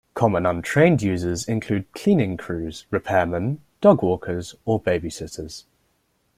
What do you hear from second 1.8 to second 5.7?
cleaning crews, repairmen, dog walkers, or babysitters.